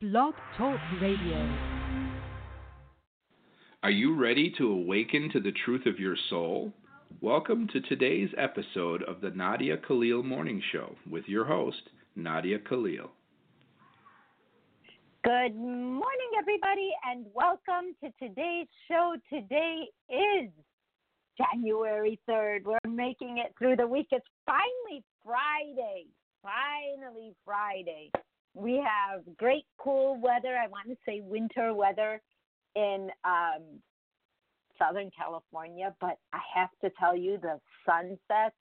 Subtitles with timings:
[0.00, 1.58] Blog Talk Radio.
[3.82, 6.72] Are you ready to awaken to the truth of your soul?
[7.20, 11.82] Welcome to today's episode of the Nadia Khalil Morning Show with your host,
[12.16, 13.10] Nadia Khalil.
[15.22, 19.16] Good morning, everybody, and welcome to today's show.
[19.30, 20.48] Today is
[21.36, 22.60] January 3rd.
[22.64, 24.06] We're making it through the week.
[24.12, 26.06] It's finally Friday.
[26.42, 28.10] Finally, Friday.
[28.54, 30.56] We have great cool weather.
[30.56, 32.20] I want to say winter weather
[32.74, 33.62] in um,
[34.78, 38.56] Southern California, but I have to tell you, the sunsets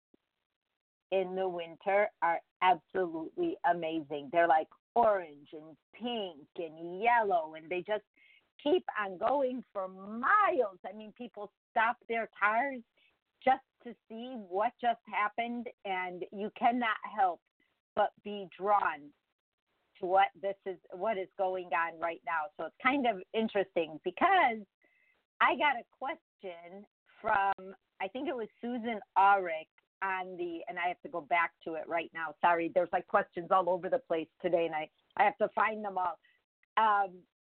[1.12, 4.30] in the winter are absolutely amazing.
[4.32, 8.04] They're like orange and pink and yellow, and they just
[8.62, 10.78] keep on going for miles.
[10.84, 12.80] I mean, people stop their cars
[13.44, 17.40] just to see what just happened, and you cannot help
[17.94, 19.10] but be drawn
[20.00, 22.50] to what this is what is going on right now.
[22.56, 24.64] So it's kind of interesting because
[25.40, 26.84] I got a question
[27.20, 29.68] from I think it was Susan Aurick
[30.02, 32.34] on the and I have to go back to it right now.
[32.40, 35.84] Sorry, there's like questions all over the place today and I, I have to find
[35.84, 36.18] them all.
[36.76, 37.14] Um,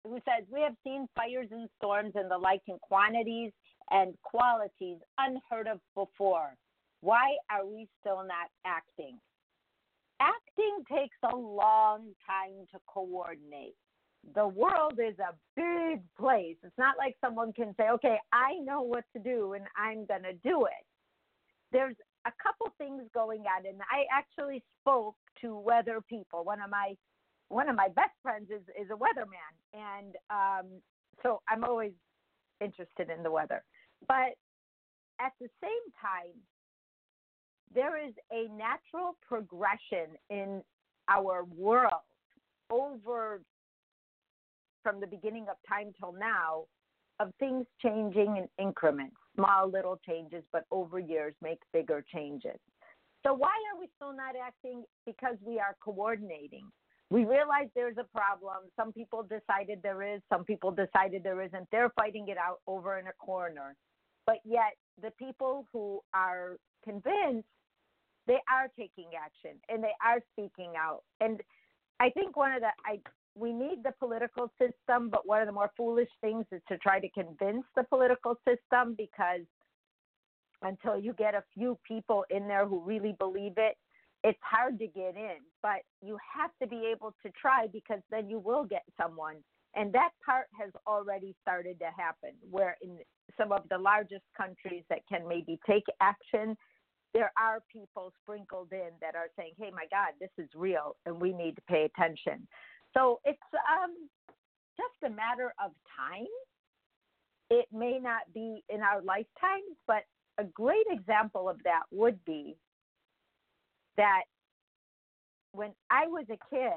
[0.04, 3.52] who says we have seen fires and storms and the like in quantities
[3.90, 6.54] and qualities unheard of before.
[7.00, 9.18] Why are we still not acting?
[10.20, 13.76] Acting takes a long time to coordinate.
[14.34, 16.56] The world is a big place.
[16.64, 20.22] It's not like someone can say, okay, I know what to do and I'm going
[20.22, 20.84] to do it.
[21.72, 26.44] There's a couple things going on, and I actually spoke to weather people.
[26.44, 26.94] One of my
[27.48, 30.80] one of my best friends is is a weatherman, and um,
[31.22, 31.92] so I'm always
[32.60, 33.62] interested in the weather.
[34.08, 34.34] But
[35.20, 36.34] at the same time,
[37.74, 40.62] there is a natural progression in
[41.08, 41.92] our world
[42.70, 43.40] over
[44.82, 46.64] from the beginning of time till now
[47.18, 52.58] of things changing in increments, small little changes, but over years make bigger changes.
[53.24, 54.84] So, why are we still not acting?
[55.04, 56.70] Because we are coordinating.
[57.10, 58.56] We realize there's a problem.
[58.76, 61.68] Some people decided there is, some people decided there isn't.
[61.72, 63.74] They're fighting it out over in a corner.
[64.26, 67.48] But yet, the people who are convinced
[68.26, 71.02] they are taking action and they are speaking out.
[71.20, 71.40] And
[72.00, 73.00] I think one of the I
[73.34, 76.98] we need the political system, but one of the more foolish things is to try
[76.98, 79.42] to convince the political system because
[80.62, 83.76] until you get a few people in there who really believe it,
[84.24, 85.36] it's hard to get in.
[85.62, 89.36] But you have to be able to try because then you will get someone.
[89.74, 92.96] And that part has already started to happen, where in
[93.38, 96.56] some of the largest countries that can maybe take action
[97.14, 101.20] there are people sprinkled in that are saying, "Hey, my God, this is real, and
[101.20, 102.46] we need to pay attention."
[102.94, 104.08] So it's um,
[104.76, 106.26] just a matter of time.
[107.50, 110.04] It may not be in our lifetimes, but
[110.38, 112.56] a great example of that would be
[113.96, 114.22] that
[115.52, 116.72] when I was a kid,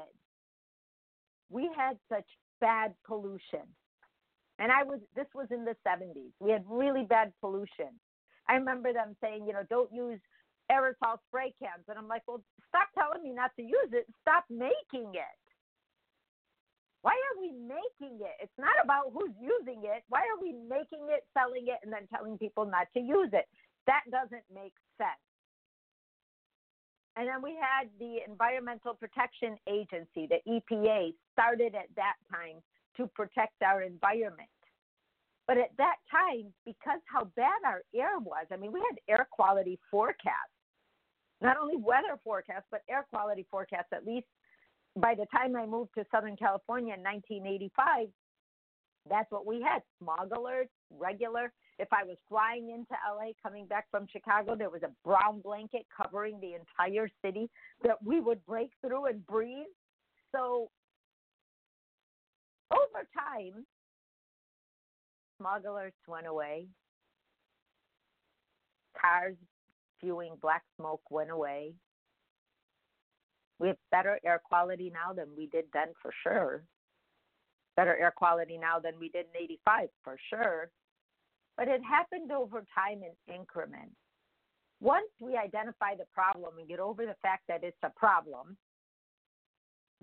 [1.50, 2.24] we had such
[2.60, 3.66] bad pollution.
[4.58, 6.32] And I was this was in the 70s.
[6.38, 7.98] We had really bad pollution.
[8.50, 10.18] I remember them saying, you know, don't use
[10.70, 11.86] aerosol spray cans.
[11.86, 14.06] And I'm like, well, stop telling me not to use it.
[14.22, 15.38] Stop making it.
[17.02, 18.34] Why are we making it?
[18.42, 20.02] It's not about who's using it.
[20.08, 23.46] Why are we making it, selling it, and then telling people not to use it?
[23.86, 25.22] That doesn't make sense.
[27.16, 32.58] And then we had the Environmental Protection Agency, the EPA, started at that time
[32.96, 34.50] to protect our environment.
[35.50, 39.26] But at that time, because how bad our air was, I mean, we had air
[39.32, 40.54] quality forecasts,
[41.40, 43.88] not only weather forecasts, but air quality forecasts.
[43.92, 44.28] At least
[44.94, 48.06] by the time I moved to Southern California in 1985,
[49.10, 51.52] that's what we had smog alerts, regular.
[51.80, 55.84] If I was flying into LA coming back from Chicago, there was a brown blanket
[56.00, 57.50] covering the entire city
[57.82, 59.66] that we would break through and breathe.
[60.30, 60.70] So
[62.70, 63.66] over time,
[65.40, 66.66] smugglers went away.
[69.00, 69.36] Cars
[69.96, 71.72] spewing black smoke went away.
[73.58, 76.62] We have better air quality now than we did then for sure.
[77.76, 80.70] Better air quality now than we did in 85 for sure.
[81.56, 83.96] But it happened over time in increments.
[84.80, 88.56] Once we identify the problem and get over the fact that it's a problem,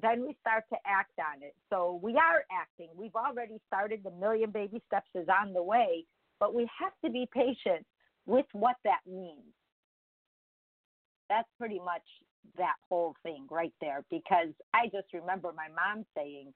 [0.01, 1.55] then we start to act on it.
[1.69, 2.89] So we are acting.
[2.95, 4.01] We've already started.
[4.03, 6.05] The million baby steps is on the way,
[6.39, 7.85] but we have to be patient
[8.25, 9.53] with what that means.
[11.29, 12.03] That's pretty much
[12.57, 16.53] that whole thing right there because I just remember my mom saying,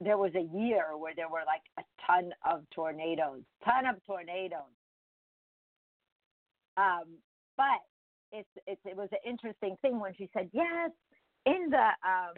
[0.00, 4.60] there was a year where there were like a ton of tornadoes, ton of tornadoes.
[6.76, 7.18] Um,
[7.56, 7.82] but
[8.30, 10.90] it's, it's it was an interesting thing when she said yes
[11.46, 12.34] in the um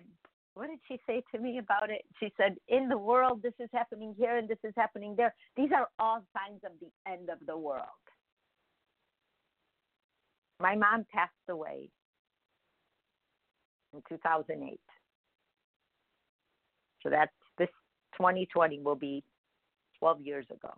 [0.60, 2.02] what did she say to me about it?
[2.20, 5.34] She said, In the world, this is happening here and this is happening there.
[5.56, 7.86] These are all signs of the end of the world.
[10.60, 11.88] My mom passed away
[13.94, 14.78] in 2008.
[17.02, 17.70] So that's this
[18.18, 19.24] 2020 will be
[19.98, 20.74] 12 years ago.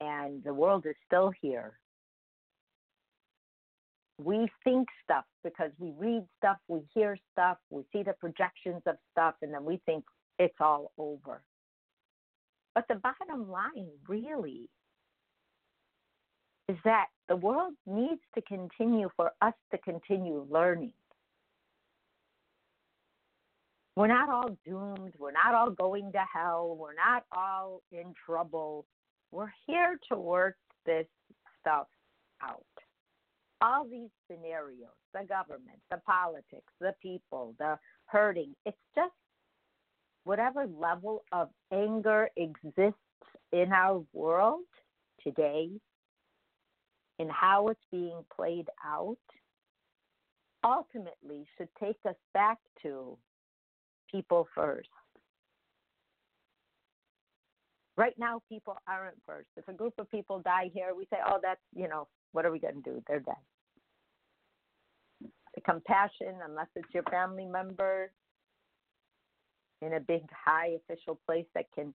[0.00, 1.72] And the world is still here
[4.24, 8.96] we think stuff because we read stuff, we hear stuff, we see the projections of
[9.12, 10.04] stuff, and then we think
[10.38, 11.42] it's all over.
[12.74, 14.68] But the bottom line, really,
[16.68, 20.92] is that the world needs to continue for us to continue learning.
[23.96, 25.14] We're not all doomed.
[25.18, 26.76] We're not all going to hell.
[26.78, 28.86] We're not all in trouble.
[29.32, 30.56] We're here to work
[30.86, 31.06] this
[31.60, 31.88] stuff
[32.42, 32.64] out
[33.62, 37.76] all these scenarios the government, the politics, the people, the
[38.06, 39.12] hurting it's just
[40.24, 42.94] whatever level of anger exists
[43.52, 44.60] in our world
[45.22, 45.68] today
[47.18, 49.16] and how it's being played out
[50.64, 53.16] ultimately should take us back to
[54.10, 54.88] people first.
[58.00, 59.48] Right now, people aren't first.
[59.58, 62.50] If a group of people die here, we say, oh, that's, you know, what are
[62.50, 63.02] we going to do?
[63.06, 63.34] They're dead.
[65.54, 68.10] The compassion, unless it's your family member
[69.82, 71.92] in a big, high official place that can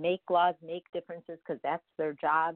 [0.00, 2.54] make laws, make differences, because that's their job.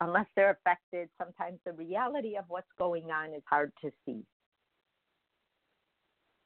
[0.00, 4.22] Unless they're affected, sometimes the reality of what's going on is hard to see.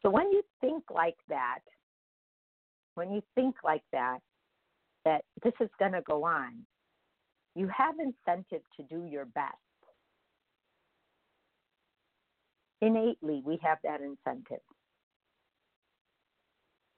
[0.03, 1.61] So when you think like that,
[2.97, 4.19] when you think like that,
[5.04, 6.64] that this is going to go on,
[7.54, 9.56] you have incentive to do your best.
[12.81, 14.62] Innately, we have that incentive.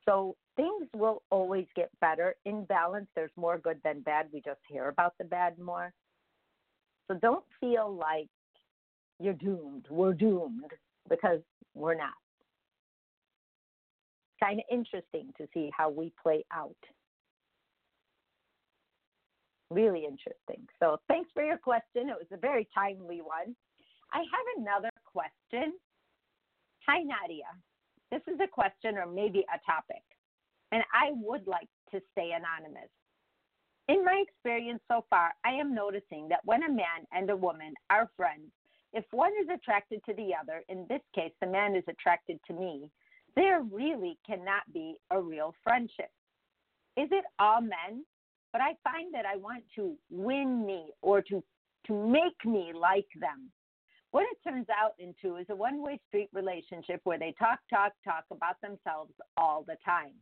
[0.06, 2.34] So things will always get better.
[2.44, 4.26] In balance, there's more good than bad.
[4.32, 5.92] We just hear about the bad more.
[7.08, 8.28] So don't feel like
[9.20, 9.86] you're doomed.
[9.90, 10.70] We're doomed
[11.08, 11.40] because
[11.74, 12.14] we're not.
[14.42, 16.76] Kind of interesting to see how we play out
[19.74, 20.66] really interesting.
[20.80, 22.08] So thanks for your question.
[22.08, 23.54] It was a very timely one.
[24.12, 25.74] I have another question.
[26.86, 27.50] Hi, Nadia.
[28.10, 30.02] This is a question or maybe a topic,
[30.70, 32.90] and I would like to stay anonymous.
[33.88, 37.74] In my experience so far, I am noticing that when a man and a woman
[37.90, 38.50] are friends,
[38.92, 42.52] if one is attracted to the other, in this case, the man is attracted to
[42.52, 42.90] me,
[43.34, 46.10] there really cannot be a real friendship.
[46.96, 48.04] Is it all men
[48.54, 51.42] but I find that I want to win me or to
[51.88, 53.50] to make me like them.
[54.12, 58.24] What it turns out into is a one-way street relationship where they talk, talk, talk
[58.30, 60.12] about themselves all the time.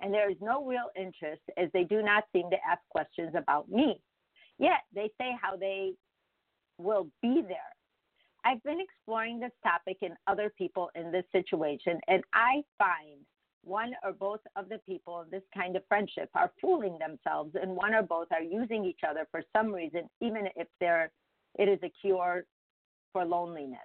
[0.00, 3.70] And there is no real interest as they do not seem to ask questions about
[3.70, 4.00] me.
[4.58, 5.94] Yet they say how they
[6.78, 7.72] will be there.
[8.44, 13.24] I've been exploring this topic in other people in this situation, and I find
[13.64, 17.74] one or both of the people of this kind of friendship are fooling themselves and
[17.74, 21.10] one or both are using each other for some reason even if there
[21.58, 22.44] it is a cure
[23.12, 23.78] for loneliness.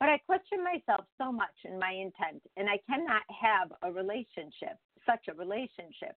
[0.00, 4.76] But i question myself so much in my intent and i cannot have a relationship
[5.06, 6.16] such a relationship.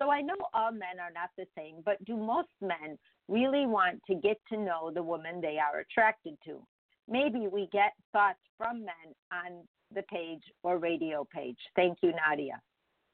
[0.00, 4.00] So i know all men are not the same but do most men really want
[4.08, 6.60] to get to know the woman they are attracted to?
[7.08, 11.58] Maybe we get thoughts from men on the page or radio page.
[11.76, 12.60] Thank you, Nadia.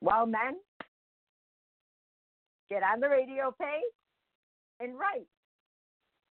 [0.01, 0.55] Well, men,
[2.71, 3.93] get on the radio page
[4.81, 5.27] and write.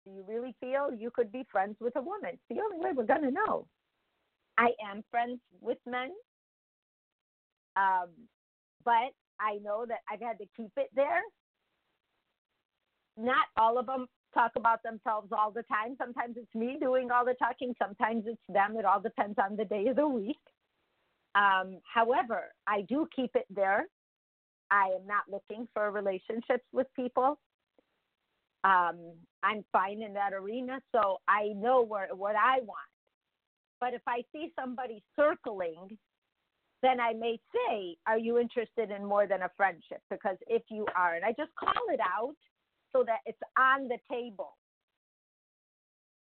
[0.05, 2.31] Do you really feel you could be friends with a woman?
[2.33, 3.67] It's the only way we're going to know.
[4.57, 6.09] I am friends with men,
[7.75, 8.09] um,
[8.83, 11.21] but I know that I've had to keep it there.
[13.17, 15.95] Not all of them talk about themselves all the time.
[15.97, 18.75] Sometimes it's me doing all the talking, sometimes it's them.
[18.77, 20.39] It all depends on the day of the week.
[21.35, 23.85] Um, however, I do keep it there.
[24.69, 27.39] I am not looking for relationships with people.
[28.63, 32.79] Um, I'm fine in that arena, so I know where, what I want.
[33.79, 35.97] But if I see somebody circling,
[36.83, 40.01] then I may say, Are you interested in more than a friendship?
[40.09, 42.35] Because if you are, and I just call it out
[42.93, 44.57] so that it's on the table.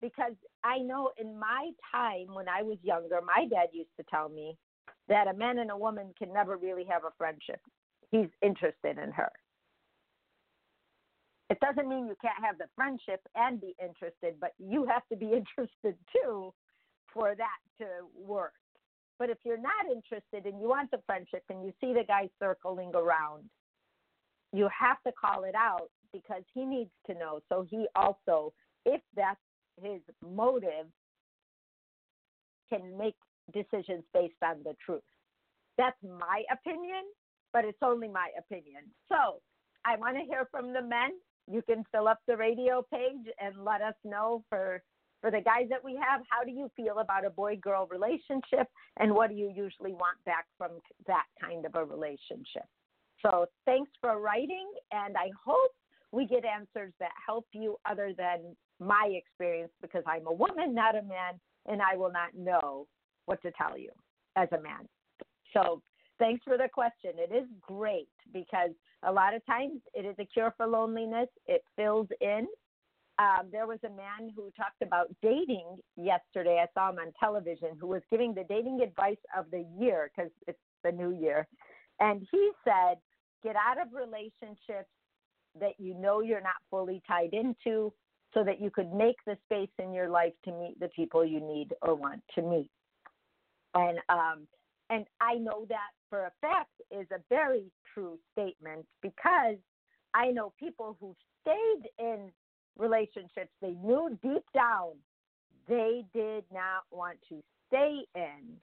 [0.01, 4.29] Because I know in my time when I was younger, my dad used to tell
[4.29, 4.57] me,
[5.07, 7.59] that a man and a woman can never really have a friendship.
[8.11, 9.31] He's interested in her.
[11.49, 15.15] It doesn't mean you can't have the friendship and be interested, but you have to
[15.15, 16.53] be interested too
[17.13, 17.85] for that to
[18.17, 18.53] work.
[19.17, 22.29] But if you're not interested and you want the friendship and you see the guy
[22.39, 23.43] circling around,
[24.51, 27.41] you have to call it out because he needs to know.
[27.49, 28.53] So he also,
[28.85, 29.39] if that's
[29.81, 30.87] his motive,
[32.69, 33.15] can make
[33.53, 35.03] decisions based on the truth.
[35.77, 37.03] That's my opinion,
[37.53, 38.83] but it's only my opinion.
[39.09, 39.41] So
[39.85, 41.11] I want to hear from the men.
[41.51, 44.81] You can fill up the radio page and let us know for
[45.21, 48.67] for the guys that we have, how do you feel about a boy girl relationship
[48.97, 50.71] and what do you usually want back from
[51.07, 52.67] that kind of a relationship?
[53.23, 55.71] So thanks for writing, and I hope
[56.11, 60.95] we get answers that help you other than my experience because I'm a woman, not
[60.95, 62.87] a man, and I will not know
[63.25, 63.91] what to tell you
[64.35, 64.87] as a man.
[65.53, 65.81] So
[66.19, 67.11] thanks for the question.
[67.15, 68.71] It is great because
[69.03, 71.29] a lot of times it is a cure for loneliness.
[71.47, 72.47] It fills in.
[73.17, 76.61] Um, there was a man who talked about dating yesterday.
[76.61, 80.31] I saw him on television who was giving the dating advice of the year because
[80.47, 81.47] it's the new year.
[82.01, 82.97] And he said,
[83.41, 84.89] get out of relationships
[85.59, 87.93] that you know you're not fully tied into
[88.33, 91.39] so that you could make the space in your life to meet the people you
[91.39, 92.69] need or want to meet.
[93.73, 94.47] And um,
[94.89, 99.57] and I know that for a fact is a very true statement because
[100.13, 102.31] I know people who stayed in
[102.77, 104.91] relationships they knew deep down
[105.67, 108.57] they did not want to stay in.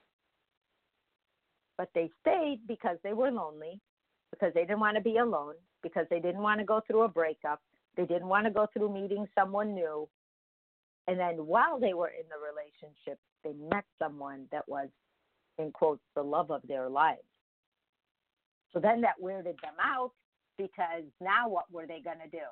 [1.77, 3.79] But they stayed because they were lonely,
[4.31, 7.07] because they didn't want to be alone, because they didn't want to go through a
[7.07, 7.61] breakup,
[7.95, 10.07] they didn't want to go through meeting someone new.
[11.07, 14.87] And then while they were in the relationship, they met someone that was,
[15.57, 17.21] in quotes, the love of their lives.
[18.71, 20.11] So then that weirded them out
[20.57, 22.45] because now what were they going to do?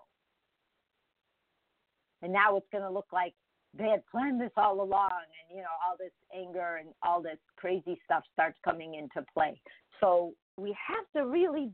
[2.21, 3.33] And now it's going to look like
[3.77, 7.37] they had planned this all along and you know all this anger and all this
[7.55, 9.59] crazy stuff starts coming into play
[9.99, 11.71] so we have to really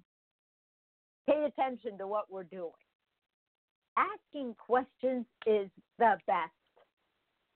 [1.28, 2.72] pay attention to what we're doing
[3.98, 5.68] asking questions is
[5.98, 6.54] the best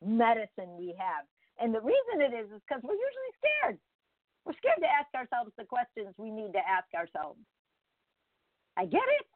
[0.02, 1.30] medicine we have.
[1.62, 3.78] And the reason it is is because we're usually scared.
[4.44, 7.38] We're scared to ask ourselves the questions we need to ask ourselves.
[8.76, 9.28] I get it.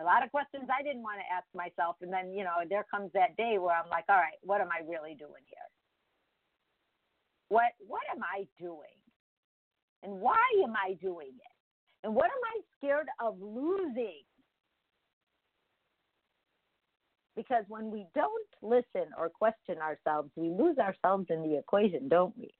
[0.00, 2.00] A lot of questions I didn't want to ask myself.
[2.00, 4.72] And then, you know, there comes that day where I'm like, all right, what am
[4.72, 5.68] I really doing here?
[7.52, 8.96] What what am I doing?
[10.02, 11.51] And why am I doing it?
[12.04, 14.22] And what am I scared of losing?
[17.36, 22.36] Because when we don't listen or question ourselves, we lose ourselves in the equation, don't
[22.36, 22.52] we?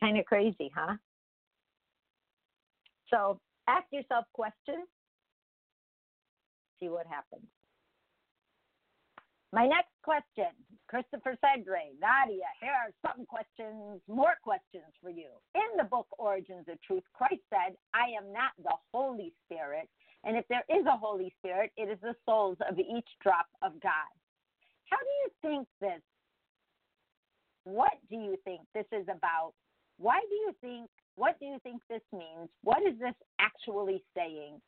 [0.00, 0.96] Kind of crazy, huh?
[3.10, 4.88] So ask yourself questions,
[6.80, 7.46] see what happens.
[9.52, 10.48] My next question,
[10.88, 15.28] Christopher Sedre, Nadia, here are some questions, more questions for you.
[15.54, 19.90] In the book Origins of Truth, Christ said, I am not the Holy Spirit,
[20.24, 23.72] and if there is a Holy Spirit, it is the souls of each drop of
[23.82, 24.12] God.
[24.88, 26.00] How do you think this?
[27.64, 29.52] What do you think this is about?
[29.98, 30.88] Why do you think?
[31.16, 32.48] What do you think this means?
[32.62, 34.62] What is this actually saying?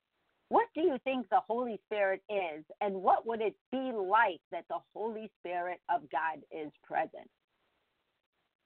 [0.49, 2.65] What do you think the Holy Spirit is?
[2.81, 7.29] And what would it be like that the Holy Spirit of God is present?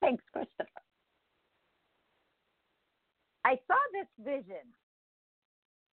[0.01, 0.69] Thanks, Christopher.
[3.45, 4.65] I saw this vision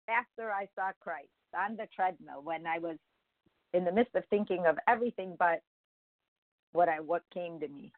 [0.08, 2.96] after I saw Christ on the treadmill when I was
[3.72, 5.60] in the midst of thinking of everything but
[6.72, 7.92] what I what came to me.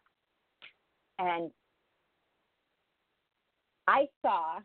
[1.18, 1.50] And
[3.86, 4.60] I saw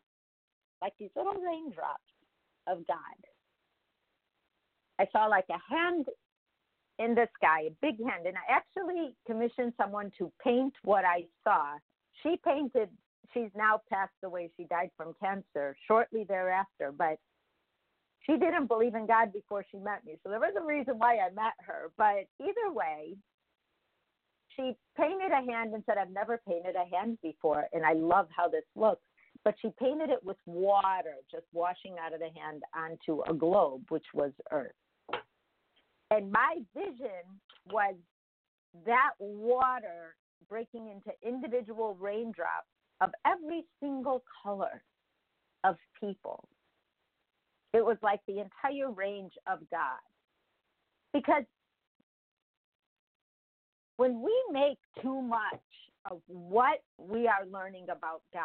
[0.81, 2.01] like these little raindrops
[2.67, 2.97] of God.
[4.99, 6.07] I saw like a hand
[6.99, 11.25] in the sky, a big hand, and I actually commissioned someone to paint what I
[11.43, 11.77] saw.
[12.23, 12.89] She painted
[13.33, 14.49] she's now passed away.
[14.57, 17.17] She died from cancer shortly thereafter, but
[18.21, 20.17] she didn't believe in God before she met me.
[20.23, 21.91] So there was a reason why I met her.
[21.97, 23.15] But either way,
[24.55, 28.27] she painted a hand and said, I've never painted a hand before, and I love
[28.35, 29.01] how this looks.
[29.47, 33.85] But she painted it with water, just washing out of the hand onto a globe,
[33.87, 34.73] which was Earth.
[36.11, 37.23] And my vision
[37.71, 37.95] was
[38.85, 40.17] that water
[40.49, 42.67] breaking into individual raindrops
[42.99, 44.83] of every single color
[45.63, 46.43] of people
[47.73, 49.99] it was like the entire range of God.
[51.13, 51.43] Because
[53.95, 55.61] when we make too much
[56.11, 58.43] of what we are learning about God.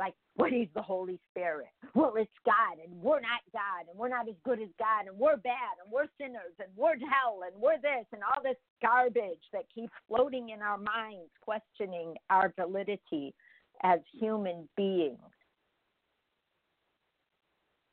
[0.00, 1.68] Like, what is the Holy Spirit?
[1.94, 5.18] Well, it's God, and we're not God, and we're not as good as God, and
[5.18, 9.44] we're bad, and we're sinners, and we're hell, and we're this, and all this garbage
[9.52, 13.34] that keeps floating in our minds, questioning our validity
[13.82, 15.18] as human beings.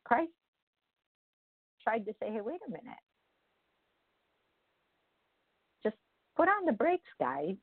[0.06, 0.32] Christ
[1.84, 3.04] tried to say, hey, wait a minute.
[5.84, 5.98] Just
[6.38, 7.56] put on the brakes, guys.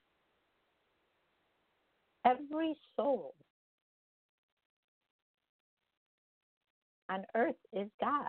[2.26, 3.34] Every soul
[7.08, 8.28] on earth is God.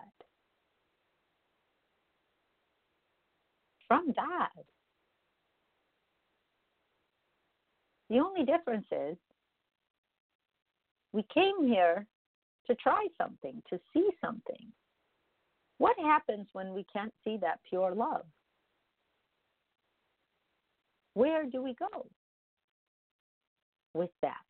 [3.88, 4.50] From God.
[8.10, 9.18] The only difference is
[11.12, 12.06] we came here
[12.68, 14.72] to try something, to see something.
[15.78, 18.26] What happens when we can't see that pure love?
[21.14, 22.08] Where do we go
[23.94, 24.42] with that?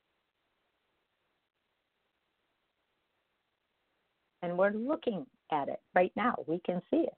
[4.46, 6.36] And we're looking at it right now.
[6.46, 7.18] We can see it.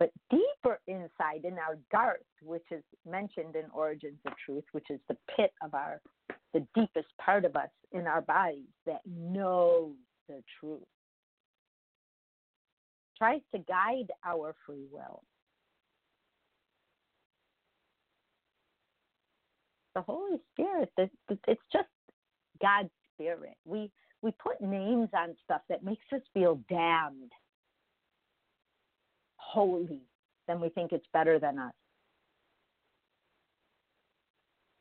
[0.00, 4.98] But deeper inside in our guards, which is mentioned in Origins of Truth, which is
[5.08, 6.00] the pit of our,
[6.52, 9.92] the deepest part of us in our bodies that knows
[10.28, 10.82] the truth,
[13.16, 15.22] tries to guide our free will.
[19.94, 21.86] The Holy Spirit, it's just
[22.60, 23.54] God's Spirit.
[23.64, 23.92] We
[24.24, 27.30] we put names on stuff that makes us feel damned
[29.36, 30.00] holy,
[30.48, 31.72] then we think it's better than us.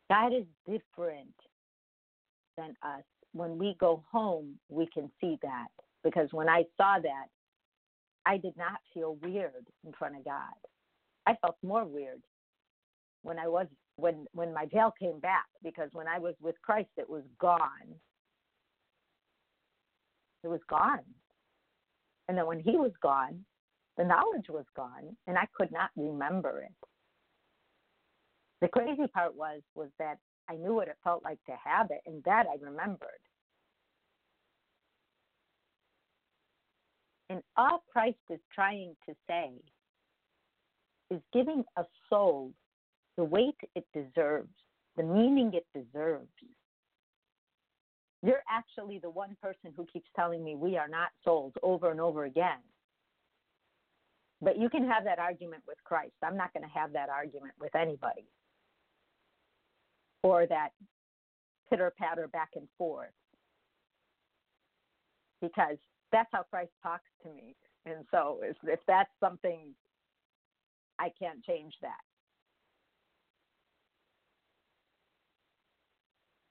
[0.09, 1.35] God is different
[2.57, 3.03] than us.
[3.33, 5.67] When we go home, we can see that.
[6.05, 7.27] Because when I saw that,
[8.25, 10.55] I did not feel weird in front of God.
[11.27, 12.21] I felt more weird
[13.23, 13.67] when I was
[13.97, 17.93] when when my veil came back because when I was with Christ it was gone.
[20.43, 21.03] It was gone.
[22.27, 23.45] And then when he was gone,
[23.97, 26.87] the knowledge was gone and I could not remember it.
[28.61, 30.17] The crazy part was was that
[30.49, 33.09] I knew what it felt like to have it and that I remembered.
[37.29, 39.51] And all Christ is trying to say
[41.09, 42.51] is giving a soul
[43.17, 44.53] the weight it deserves,
[44.97, 46.27] the meaning it deserves.
[48.23, 51.99] You're actually the one person who keeps telling me we are not souls over and
[51.99, 52.59] over again.
[54.41, 56.13] But you can have that argument with Christ.
[56.23, 58.25] I'm not going to have that argument with anybody.
[60.21, 60.69] Or that
[61.69, 63.09] pitter patter back and forth.
[65.41, 65.77] Because
[66.13, 67.55] that's how Christ talks to me.
[67.85, 69.73] And so if, if that's something,
[70.97, 71.99] I can't change that.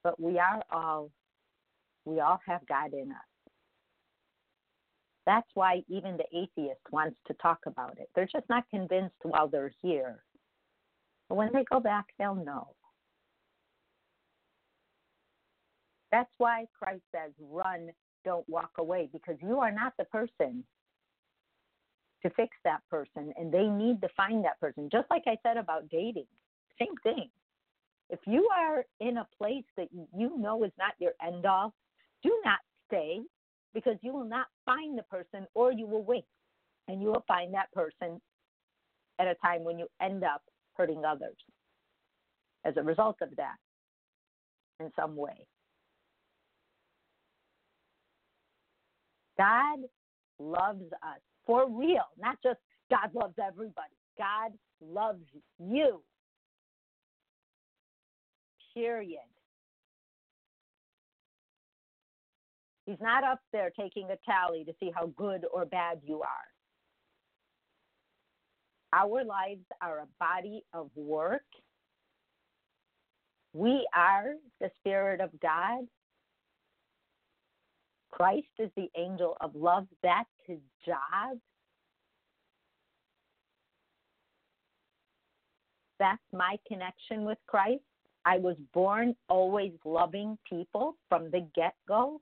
[0.05, 1.11] But we are all,
[2.05, 3.53] we all have God in us.
[5.25, 8.09] That's why even the atheist wants to talk about it.
[8.15, 10.25] They're just not convinced while they're here.
[11.29, 12.75] But when they go back, they'll know.
[16.11, 17.91] That's why Christ says, run,
[18.25, 20.65] don't walk away, because you are not the person
[22.23, 24.89] to fix that person, and they need to find that person.
[24.91, 26.27] Just like I said about dating,
[26.79, 27.31] same thing.
[28.11, 31.73] If you are in a place that you know is not your end all,
[32.23, 32.59] do not
[32.89, 33.21] stay
[33.75, 36.25] because you will not find the person or you will wait
[36.89, 38.21] and you will find that person
[39.19, 40.43] at a time when you end up
[40.77, 41.37] hurting others
[42.65, 43.57] as a result of that
[44.81, 45.47] in some way.
[49.39, 49.81] God
[50.39, 52.59] loves us for real, not just
[52.91, 53.95] God loves everybody.
[54.19, 55.25] God loves
[55.59, 56.03] you.
[58.75, 59.32] Period.
[62.87, 66.53] He's not up there taking a tally to see how good or bad you are.
[68.93, 71.43] Our lives are a body of work.
[73.55, 75.87] We are the Spirit of God.
[78.11, 79.87] Christ is the angel of love.
[80.03, 81.39] That's his job.
[85.99, 87.83] That's my connection with Christ.
[88.25, 92.21] I was born always loving people from the get go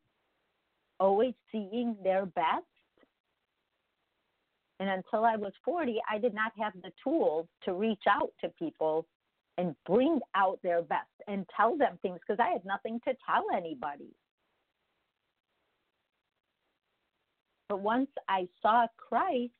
[1.00, 2.64] always seeing their best.
[4.78, 8.48] And until I was 40, I did not have the tools to reach out to
[8.50, 9.06] people
[9.58, 13.44] and bring out their best and tell them things because I had nothing to tell
[13.54, 14.14] anybody.
[17.68, 19.52] But once I saw Christ,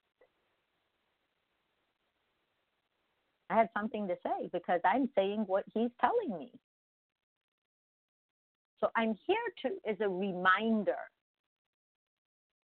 [3.50, 6.52] I had something to say because I'm saying what he's telling me.
[8.80, 10.96] So I'm here to as a reminder.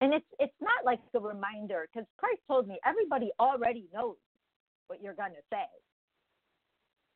[0.00, 4.16] And it's it's not like a reminder because Christ told me everybody already knows
[4.88, 5.66] what you're going to say.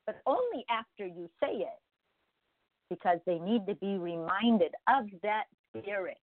[0.06, 1.80] But only after you say it
[2.90, 5.44] because they need to be reminded of that
[5.76, 6.18] spirit,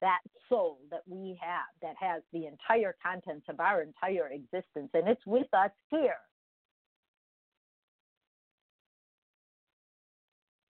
[0.00, 5.08] that soul that we have that has the entire contents of our entire existence and
[5.08, 6.16] it's with us here.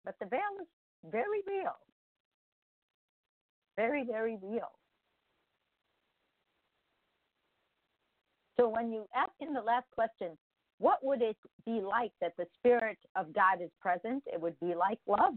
[0.05, 0.67] But the veil is
[1.11, 1.75] very real.
[3.75, 4.71] Very, very real.
[8.59, 10.37] So when you ask in the last question,
[10.77, 14.23] what would it be like that the Spirit of God is present?
[14.31, 15.33] It would be like love.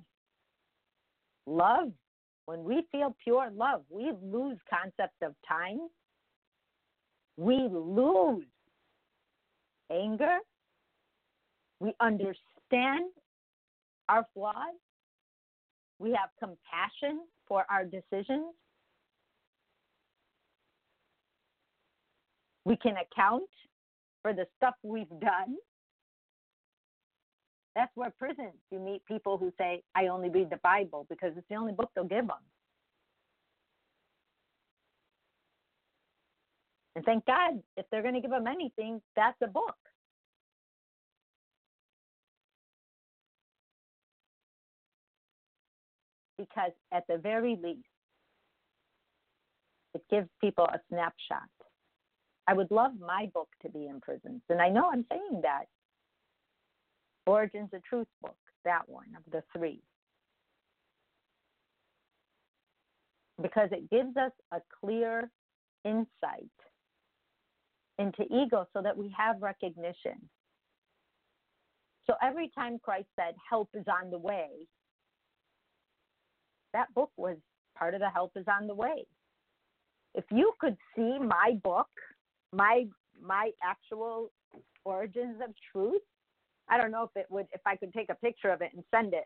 [1.47, 1.93] Love.
[2.47, 5.89] When we feel pure love, we lose concept of time.
[7.37, 8.45] We lose
[9.91, 10.39] anger.
[11.81, 13.11] We understand
[14.09, 14.75] our flaws.
[15.99, 18.55] We have compassion for our decisions.
[22.65, 23.49] We can account
[24.23, 25.57] for the stuff we've done.
[27.77, 31.47] That's where prisons you meet people who say, I only read the Bible because it's
[31.49, 32.37] the only book they'll give them.
[36.97, 39.77] And thank God, if they're going to give them anything, that's a book.
[46.39, 47.87] Because at the very least,
[49.95, 51.49] it gives people a snapshot.
[52.47, 55.65] I would love my book to be in prisons, and I know I'm saying that.
[57.27, 59.81] Origins of Truth book, that one of the three.
[63.43, 65.29] Because it gives us a clear
[65.85, 66.51] insight
[67.99, 70.29] into ego so that we have recognition.
[72.07, 74.49] So every time Christ said, Help is on the way,
[76.73, 77.37] that book was
[77.77, 79.07] part of the help is on the way.
[80.15, 81.89] If you could see my book,
[82.53, 82.87] my
[83.21, 84.31] my actual
[84.85, 86.03] origins of truth,
[86.69, 88.83] I don't know if it would if I could take a picture of it and
[88.95, 89.25] send it.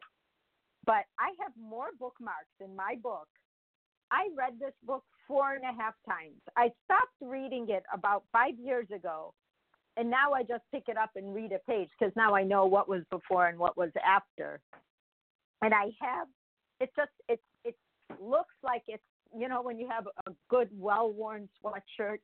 [0.84, 3.28] But I have more bookmarks in my book.
[4.10, 6.40] I read this book four and a half times.
[6.56, 9.32] I stopped reading it about five years ago,
[9.96, 12.66] and now I just pick it up and read a page because now I know
[12.66, 14.60] what was before and what was after.
[15.62, 16.26] And I have
[16.80, 17.76] it just it it
[18.20, 19.02] looks like it's
[19.36, 22.18] you know when you have a good well worn sweatshirt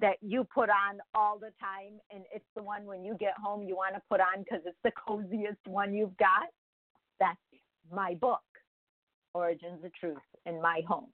[0.00, 3.62] that you put on all the time and it's the one when you get home
[3.62, 6.48] you want to put on because it's the coziest one you've got?
[7.18, 7.38] That's
[7.92, 8.40] my book
[9.34, 11.10] origins of truth in my home.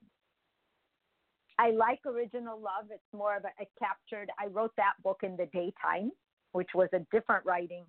[1.59, 2.85] I like original love.
[2.91, 6.11] It's more of a, a captured i wrote that book in the daytime
[6.53, 7.85] which was a different writing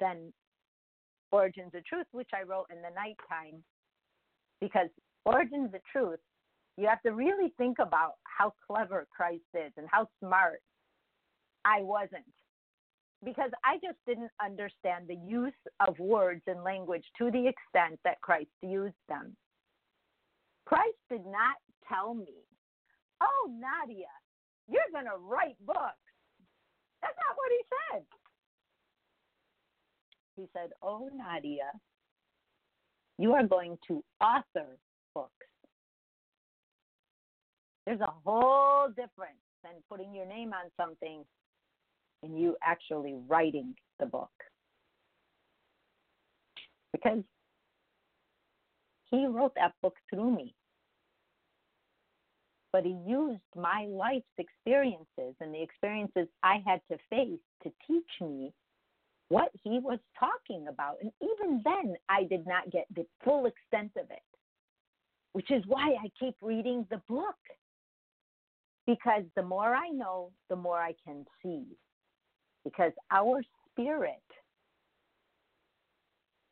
[0.00, 0.32] than
[1.30, 3.62] origins of truth which i wrote in the nighttime
[4.60, 4.88] because
[5.24, 6.20] origins of truth,
[6.76, 10.60] you have to really think about how clever Christ is and how smart
[11.64, 12.24] I wasn't.
[13.24, 15.52] Because I just didn't understand the use
[15.86, 19.36] of words and language to the extent that Christ used them.
[20.66, 21.56] Christ did not
[21.88, 22.44] tell me,
[23.20, 24.06] oh, Nadia,
[24.68, 25.96] you're going to write books.
[27.02, 28.02] That's not what he said.
[30.36, 31.72] He said, oh, Nadia,
[33.18, 34.66] you are going to author
[35.14, 35.32] books.
[37.84, 41.24] There's a whole difference than putting your name on something
[42.22, 44.30] and you actually writing the book.
[46.92, 47.22] Because
[49.10, 50.54] he wrote that book through me.
[52.72, 58.10] But he used my life's experiences and the experiences I had to face to teach
[58.20, 58.52] me
[59.28, 60.96] what he was talking about.
[61.02, 64.22] And even then, I did not get the full extent of it,
[65.32, 67.36] which is why I keep reading the book.
[68.86, 71.64] Because the more I know, the more I can see.
[72.64, 74.22] Because our spirit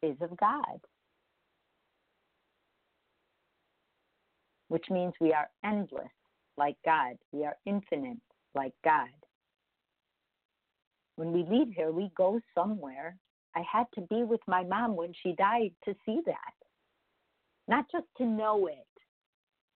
[0.02, 0.80] is of God,
[4.68, 6.04] which means we are endless
[6.58, 8.18] like God, we are infinite
[8.54, 9.08] like God
[11.16, 13.16] when we leave here, we go somewhere.
[13.54, 16.54] I had to be with my mom when she died to see that.
[17.68, 18.86] Not just to know it,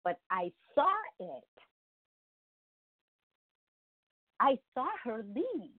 [0.05, 1.45] but I saw it.
[4.39, 5.71] I saw her leave.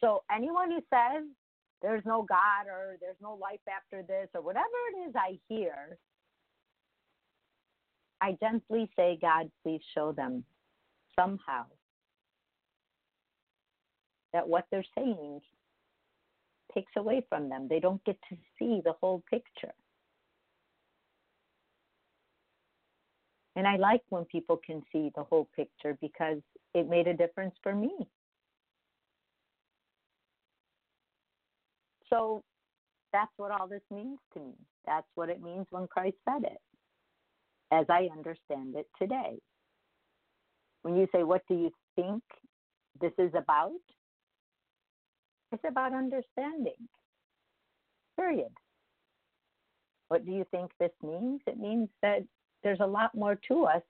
[0.00, 1.24] So anyone who says
[1.80, 5.98] there's no God or there's no life after this or whatever it is I hear,
[8.20, 10.44] I gently say, God, please show them
[11.18, 11.64] somehow
[14.34, 15.40] that what they're saying
[16.74, 17.68] takes away from them.
[17.70, 19.72] They don't get to see the whole picture.
[23.56, 26.38] And I like when people can see the whole picture because
[26.74, 27.92] it made a difference for me.
[32.10, 32.42] So
[33.12, 34.54] that's what all this means to me.
[34.84, 36.60] That's what it means when Christ said it,
[37.72, 39.38] as I understand it today.
[40.82, 42.22] When you say, What do you think
[43.00, 43.70] this is about?
[45.52, 46.88] It's about understanding.
[48.18, 48.52] Period.
[50.08, 51.40] What do you think this means?
[51.46, 52.24] It means that
[52.62, 53.82] there's a lot more to us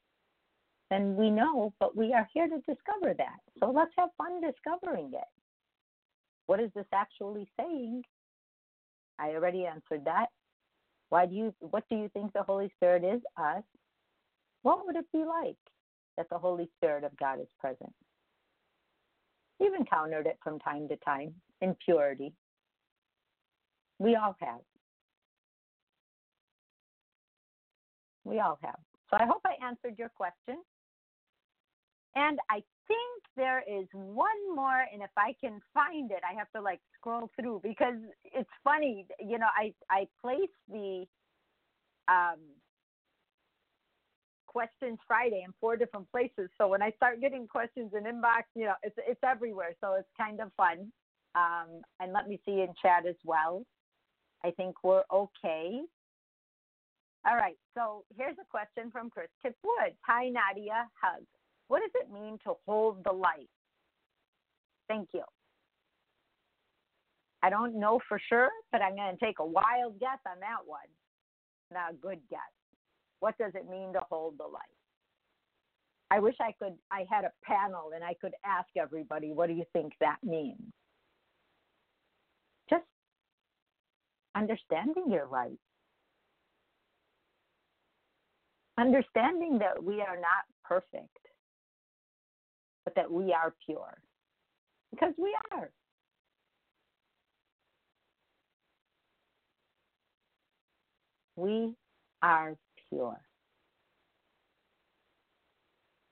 [0.91, 3.39] than we know, but we are here to discover that.
[3.61, 5.25] So let's have fun discovering it.
[6.47, 8.03] What is this actually saying?
[9.19, 10.27] I already answered that.
[11.09, 13.23] Why do you what do you think the Holy Spirit is?
[13.37, 13.63] Us.
[14.63, 15.57] What would it be like
[16.17, 17.95] that the Holy Spirit of God is present?
[19.61, 22.33] You've encountered it from time to time in purity.
[23.99, 24.61] We all have.
[28.25, 28.79] We all have.
[29.11, 30.63] So I hope I answered your question.
[32.17, 36.51] And I think there is one more, and if I can find it, I have
[36.55, 39.07] to like scroll through because it's funny.
[39.21, 41.07] You know, I I place the
[42.09, 42.39] um,
[44.55, 46.49] questions Friday in four different places.
[46.57, 49.75] So when I start getting questions in inbox, you know, it's it's everywhere.
[49.81, 50.93] So it's kind of fun.
[51.35, 53.65] Um, and let me see in chat as well.
[54.45, 55.81] I think we're okay.
[57.27, 57.57] All right.
[57.75, 59.97] So here's a question from Chris Tip Woods.
[60.07, 60.87] Hi, Nadia.
[61.03, 61.25] Hug.
[61.69, 63.49] What does it mean to hold the light?
[64.87, 65.25] Thank you.
[67.43, 70.63] I don't know for sure, but I'm going to take a wild guess on that
[70.67, 70.89] one.
[71.73, 72.41] Not a good guess.
[73.21, 74.63] What does it mean to hold the light?
[76.11, 79.55] I wish I could I had a panel and I could ask everybody what do
[79.55, 80.73] you think that means?
[82.71, 82.85] Just
[84.35, 85.59] understanding your light.
[88.79, 91.09] Understanding that we are not perfect
[92.85, 93.99] but that we are pure.
[94.91, 95.71] Because we are.
[101.37, 101.75] We
[102.23, 102.55] are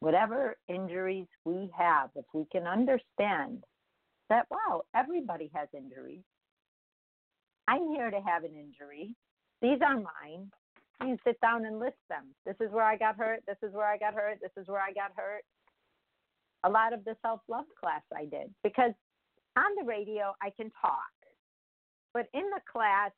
[0.01, 3.63] Whatever injuries we have, if we can understand
[4.29, 6.23] that, wow, everybody has injuries.
[7.69, 9.15] I'm here to have an injury.
[9.61, 10.51] These are mine.
[11.05, 12.35] You sit down and list them.
[12.45, 13.41] This is where I got hurt.
[13.47, 14.39] This is where I got hurt.
[14.41, 15.45] This is where I got hurt
[16.65, 18.93] a lot of the self love class I did because
[19.57, 21.13] on the radio I can talk,
[22.15, 23.11] but in the class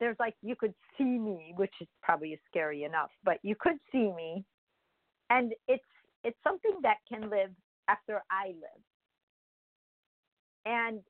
[0.00, 4.10] there's like you could see me, which is probably scary enough, but you could see
[4.16, 4.44] me,
[5.28, 5.84] and it's
[6.24, 7.50] it's something that can live
[7.88, 8.82] after I live.
[10.66, 11.00] And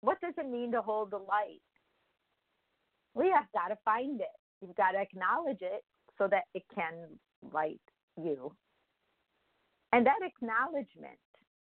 [0.00, 1.60] what does it mean to hold the light?
[3.14, 4.26] We have got to find it.
[4.62, 5.82] You've got to acknowledge it
[6.16, 6.94] so that it can
[7.52, 7.80] light
[8.16, 8.52] you
[9.92, 11.18] and that acknowledgement,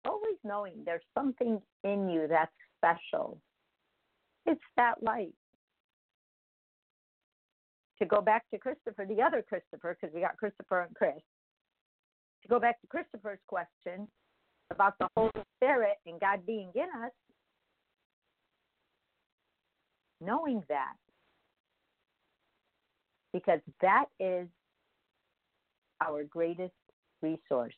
[0.05, 3.39] always knowing there's something in you that's special,
[4.47, 5.35] it's that light.
[7.99, 11.15] To go back to Christopher, the other Christopher, because we got Christopher and Chris,
[12.43, 14.07] to go back to Christopher's question
[14.71, 17.13] about the Holy Spirit and God being in us,
[20.21, 20.97] knowing that,
[23.33, 24.47] because that is
[26.07, 26.75] our greatest
[27.23, 27.75] resource.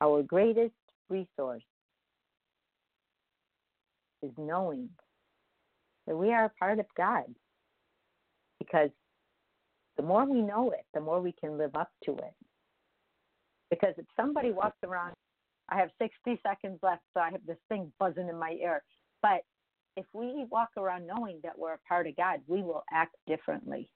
[0.00, 0.74] Our greatest
[1.08, 1.62] resource
[4.22, 4.88] is knowing
[6.06, 7.24] that we are a part of God.
[8.58, 8.90] Because
[9.96, 12.34] the more we know it, the more we can live up to it.
[13.70, 15.14] Because if somebody walks around,
[15.68, 18.82] I have 60 seconds left, so I have this thing buzzing in my ear.
[19.22, 19.42] But
[19.96, 23.88] if we walk around knowing that we're a part of God, we will act differently.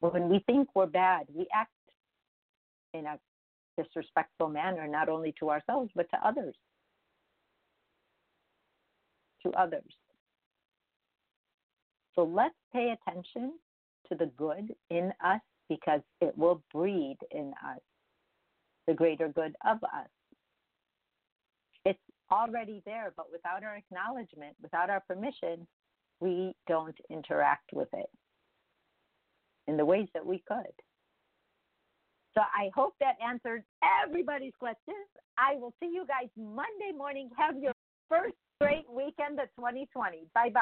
[0.00, 1.70] When we think we're bad, we act
[2.94, 3.18] in a
[3.82, 6.54] disrespectful manner, not only to ourselves, but to others.
[9.46, 9.92] To others.
[12.16, 13.52] So let's pay attention
[14.08, 17.80] to the good in us because it will breed in us
[18.88, 20.08] the greater good of us.
[21.84, 21.98] It's
[22.32, 25.64] already there, but without our acknowledgement, without our permission,
[26.18, 28.10] we don't interact with it
[29.68, 30.74] in the ways that we could.
[32.34, 33.62] So I hope that answered
[34.04, 35.06] everybody's questions.
[35.38, 37.30] I will see you guys Monday morning.
[37.36, 37.72] Have your
[38.08, 40.18] first great weekend of 2020.
[40.34, 40.60] Bye bye.